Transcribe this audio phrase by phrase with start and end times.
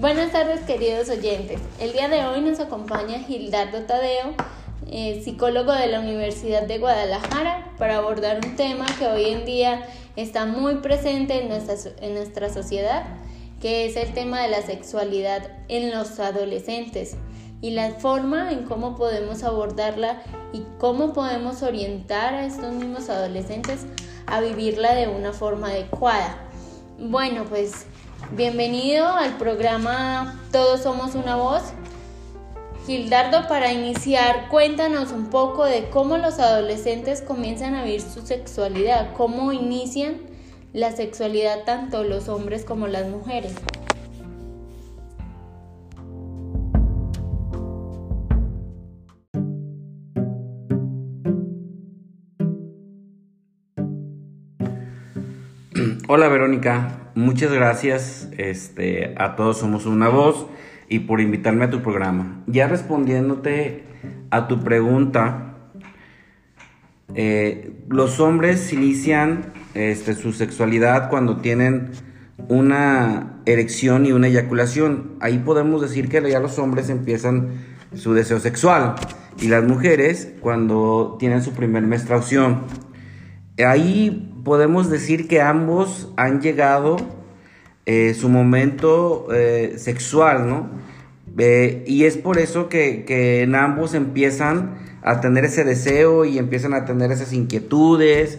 [0.00, 1.60] Buenas tardes queridos oyentes.
[1.80, 4.32] El día de hoy nos acompaña Gildardo Tadeo,
[4.86, 9.88] eh, psicólogo de la Universidad de Guadalajara, para abordar un tema que hoy en día
[10.14, 13.06] está muy presente en nuestra, en nuestra sociedad,
[13.60, 17.16] que es el tema de la sexualidad en los adolescentes
[17.60, 20.22] y la forma en cómo podemos abordarla
[20.52, 23.84] y cómo podemos orientar a estos mismos adolescentes
[24.26, 26.38] a vivirla de una forma adecuada.
[27.00, 27.86] Bueno, pues
[28.32, 31.62] bienvenido al programa Todos Somos una Voz.
[32.86, 39.12] Gildardo, para iniciar, cuéntanos un poco de cómo los adolescentes comienzan a vivir su sexualidad,
[39.14, 40.18] cómo inician
[40.72, 43.54] la sexualidad tanto los hombres como las mujeres.
[56.10, 60.46] Hola Verónica, muchas gracias este, a todos Somos Una Voz
[60.88, 62.42] y por invitarme a tu programa.
[62.46, 63.84] Ya respondiéndote
[64.30, 65.54] a tu pregunta,
[67.14, 71.90] eh, los hombres inician este, su sexualidad cuando tienen
[72.48, 75.18] una erección y una eyaculación.
[75.20, 77.50] Ahí podemos decir que ya los hombres empiezan
[77.92, 78.94] su deseo sexual
[79.42, 82.62] y las mujeres cuando tienen su primer menstruación.
[83.58, 86.96] Ahí podemos decir que ambos han llegado
[87.84, 90.70] eh, su momento eh, sexual, ¿no?
[91.36, 96.72] Eh, y es por eso que, en ambos empiezan a tener ese deseo y empiezan
[96.72, 98.38] a tener esas inquietudes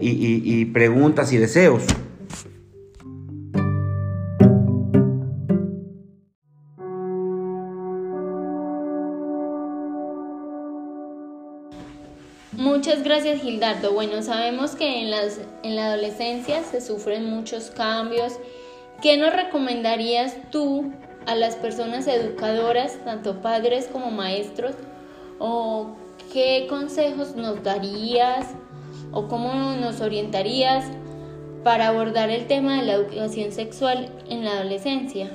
[0.00, 1.84] y preguntas y deseos.
[12.52, 13.92] Muchas gracias Gildardo.
[13.92, 18.38] Bueno, sabemos que en, las, en la adolescencia se sufren muchos cambios.
[19.02, 20.90] ¿Qué nos recomendarías tú
[21.26, 24.74] a las personas educadoras, tanto padres como maestros?
[25.38, 25.94] ¿O
[26.32, 28.46] qué consejos nos darías?
[29.12, 30.86] ¿O cómo nos orientarías
[31.62, 35.30] para abordar el tema de la educación sexual en la adolescencia?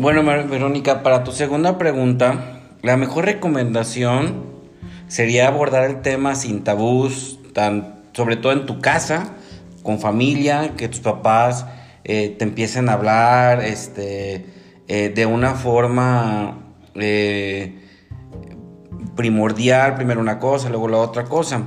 [0.00, 4.46] Bueno, Verónica, para tu segunda pregunta, la mejor recomendación
[5.08, 7.38] sería abordar el tema sin tabús,
[8.14, 9.34] sobre todo en tu casa,
[9.82, 11.66] con familia, que tus papás
[12.04, 14.46] eh, te empiecen a hablar este,
[14.88, 16.60] eh, de una forma
[16.94, 17.78] eh,
[19.16, 21.64] primordial, primero una cosa, luego la otra cosa,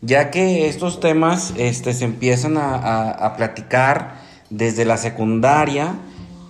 [0.00, 4.16] ya que estos temas este, se empiezan a platicar
[4.50, 5.94] desde la secundaria,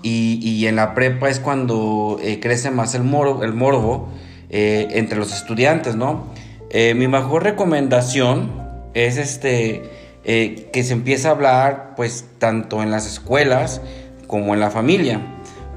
[0.02, 4.08] y, en la prepa es cuando eh, crece más el, moro, el morbo
[4.50, 6.26] eh, entre los estudiantes, ¿no?
[6.70, 8.52] Eh, mi mejor recomendación
[8.94, 9.82] es este,
[10.24, 13.80] que se empiece a hablar pues tanto en las escuelas
[14.26, 15.20] como en la familia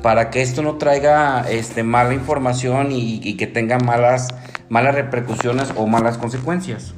[0.02, 4.30] para que esto no traiga este, mala información y, que tenga malas,
[4.70, 6.94] malas repercusiones o malas consecuencias.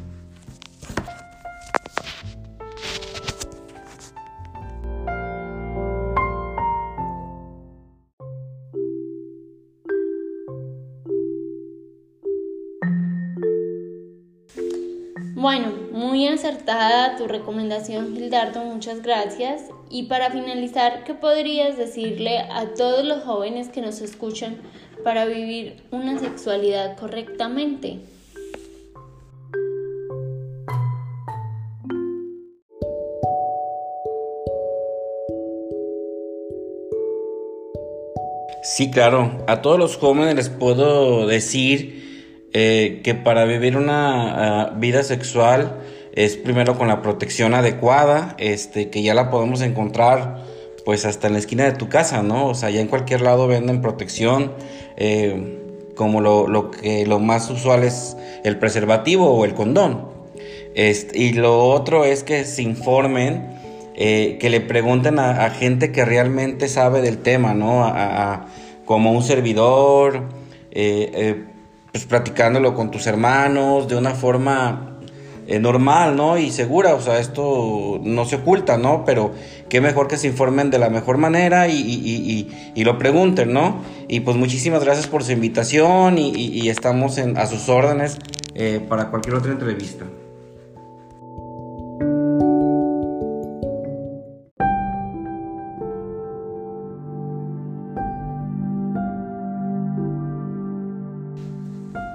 [15.41, 19.63] Bueno, muy acertada tu recomendación, Gildardo, muchas gracias.
[19.89, 24.57] Y para finalizar, ¿qué podrías decirle a todos los jóvenes que nos escuchan
[25.03, 28.01] para vivir una sexualidad correctamente?
[38.61, 39.43] Sí, claro.
[39.47, 42.00] A todos los jóvenes les puedo decir
[42.53, 45.77] eh, que para vivir una ah, vida sexual
[46.13, 50.43] es primero con la protección adecuada, este, que ya la podemos encontrar
[50.83, 52.47] pues hasta en la esquina de tu casa, ¿no?
[52.47, 54.51] O sea, ya en cualquier lado venden protección,
[54.97, 55.59] eh,
[55.95, 60.09] como lo, que lo más usual es el preservativo o el condón.
[60.75, 63.47] Este, y lo otro es que se informen,
[63.95, 67.85] eh, que le pregunten a, gente que realmente sabe del tema, ¿no?
[67.85, 68.47] A,
[68.85, 70.23] como un servidor,
[71.91, 74.91] pues platicándolo con tus hermanos de una forma
[75.47, 76.37] eh, normal, ¿no?
[76.37, 79.03] Y segura, o sea, esto no se oculta, ¿no?
[79.05, 79.33] Pero
[79.69, 83.81] qué mejor que se informen de la mejor manera y, lo pregunten, ¿no?
[84.07, 88.17] Y pues muchísimas gracias por su invitación y, estamos a sus órdenes
[88.55, 90.05] eh, para cualquier otra entrevista.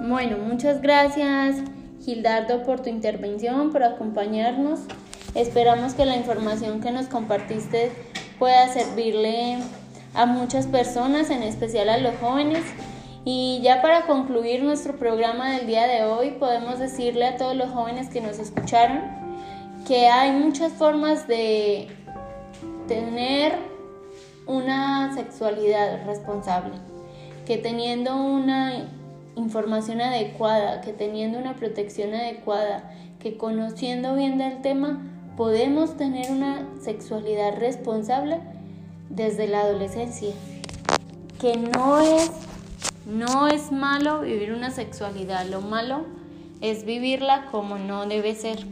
[0.07, 1.57] Bueno, muchas gracias
[2.01, 4.79] Gildardo por tu intervención, por acompañarnos.
[5.35, 7.91] Esperamos que la información que nos compartiste
[8.39, 9.57] pueda servirle
[10.13, 12.63] a muchas personas, en especial a los jóvenes.
[13.25, 17.69] Y ya para concluir nuestro programa del día de hoy, podemos decirle a todos los
[17.71, 19.01] jóvenes que nos escucharon
[19.85, 21.89] que hay muchas formas de
[22.87, 23.55] tener
[24.45, 26.75] una sexualidad responsable,
[27.45, 28.87] que teniendo una
[29.37, 34.99] información adecuada, que teniendo una protección adecuada, que conociendo bien del tema,
[35.37, 38.39] podemos tener una sexualidad responsable
[39.09, 40.33] desde la adolescencia.
[41.39, 42.31] Que no es,
[43.05, 46.05] no es malo vivir una sexualidad, lo malo
[46.61, 48.65] es vivirla como no debe ser.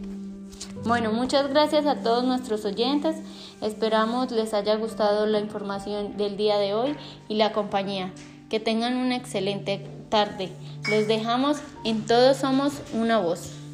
[0.86, 3.16] Bueno, muchas gracias a todos nuestros oyentes.
[3.62, 6.96] Esperamos les haya gustado la información del día de hoy
[7.28, 8.12] y la compañía.
[8.50, 10.50] Que tengan una excelente tarde.
[10.90, 13.65] Los dejamos en Todos Somos una Voz.